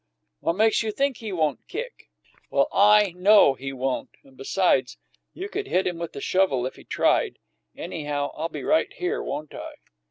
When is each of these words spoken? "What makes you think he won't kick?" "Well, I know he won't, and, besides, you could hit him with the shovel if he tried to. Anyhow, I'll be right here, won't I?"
"What 0.39 0.55
makes 0.55 0.81
you 0.81 0.91
think 0.91 1.17
he 1.17 1.31
won't 1.31 1.67
kick?" 1.67 2.09
"Well, 2.49 2.67
I 2.73 3.11
know 3.11 3.53
he 3.53 3.71
won't, 3.71 4.09
and, 4.23 4.35
besides, 4.35 4.97
you 5.31 5.47
could 5.47 5.67
hit 5.67 5.85
him 5.85 5.99
with 5.99 6.13
the 6.13 6.21
shovel 6.21 6.65
if 6.65 6.75
he 6.75 6.83
tried 6.83 7.35
to. 7.75 7.81
Anyhow, 7.83 8.31
I'll 8.35 8.49
be 8.49 8.63
right 8.63 8.91
here, 8.91 9.21
won't 9.21 9.53
I?" 9.53 9.75